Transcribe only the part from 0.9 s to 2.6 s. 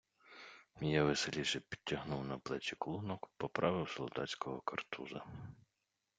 веселіше підтягнув на